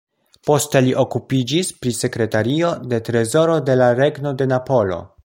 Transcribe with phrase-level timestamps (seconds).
[0.49, 4.99] Poste li okupiĝis pri sekretario de trezoro de la Regno de Napolo.